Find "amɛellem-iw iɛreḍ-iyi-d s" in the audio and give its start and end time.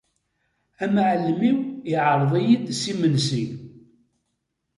0.83-2.83